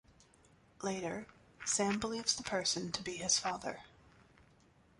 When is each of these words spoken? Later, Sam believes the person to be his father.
Later, 0.81 1.27
Sam 1.63 1.99
believes 1.99 2.33
the 2.35 2.41
person 2.41 2.91
to 2.91 3.03
be 3.03 3.17
his 3.17 3.37
father. 3.37 3.81